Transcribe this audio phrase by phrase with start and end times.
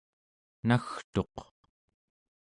[0.67, 1.35] nagtuq